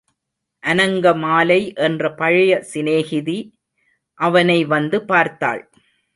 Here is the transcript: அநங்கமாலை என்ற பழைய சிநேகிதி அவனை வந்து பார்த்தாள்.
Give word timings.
அநங்கமாலை 0.63 1.59
என்ற 1.75 2.13
பழைய 2.13 2.51
சிநேகிதி 2.61 3.37
அவனை 4.19 4.59
வந்து 4.65 4.97
பார்த்தாள். 5.05 5.63